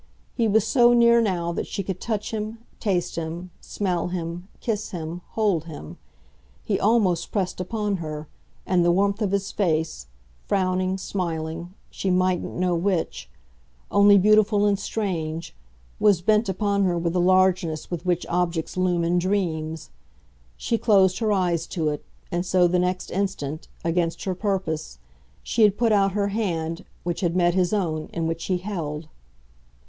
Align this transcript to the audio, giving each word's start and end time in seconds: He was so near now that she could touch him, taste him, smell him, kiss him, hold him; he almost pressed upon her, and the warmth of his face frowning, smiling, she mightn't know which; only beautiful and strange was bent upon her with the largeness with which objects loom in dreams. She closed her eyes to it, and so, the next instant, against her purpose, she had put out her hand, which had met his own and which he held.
He 0.33 0.47
was 0.47 0.65
so 0.65 0.93
near 0.93 1.21
now 1.21 1.51
that 1.51 1.67
she 1.67 1.83
could 1.83 2.01
touch 2.01 2.31
him, 2.31 2.57
taste 2.79 3.17
him, 3.17 3.51
smell 3.61 4.07
him, 4.07 4.47
kiss 4.59 4.89
him, 4.89 5.21
hold 5.33 5.65
him; 5.65 5.99
he 6.63 6.79
almost 6.79 7.31
pressed 7.31 7.61
upon 7.61 7.97
her, 7.97 8.27
and 8.65 8.83
the 8.83 8.91
warmth 8.91 9.21
of 9.21 9.31
his 9.31 9.51
face 9.51 10.07
frowning, 10.47 10.97
smiling, 10.97 11.75
she 11.91 12.09
mightn't 12.09 12.55
know 12.55 12.73
which; 12.73 13.29
only 13.91 14.17
beautiful 14.17 14.65
and 14.65 14.79
strange 14.79 15.55
was 15.99 16.23
bent 16.23 16.49
upon 16.49 16.83
her 16.83 16.97
with 16.97 17.13
the 17.13 17.21
largeness 17.21 17.91
with 17.91 18.03
which 18.03 18.25
objects 18.27 18.75
loom 18.75 19.03
in 19.03 19.19
dreams. 19.19 19.91
She 20.57 20.79
closed 20.79 21.19
her 21.19 21.31
eyes 21.31 21.67
to 21.67 21.89
it, 21.89 22.03
and 22.31 22.43
so, 22.43 22.67
the 22.67 22.79
next 22.79 23.11
instant, 23.11 23.67
against 23.85 24.23
her 24.23 24.33
purpose, 24.33 24.97
she 25.43 25.61
had 25.61 25.77
put 25.77 25.91
out 25.91 26.13
her 26.13 26.29
hand, 26.29 26.85
which 27.03 27.21
had 27.21 27.35
met 27.35 27.53
his 27.53 27.71
own 27.71 28.09
and 28.15 28.27
which 28.27 28.45
he 28.45 28.57
held. 28.57 29.07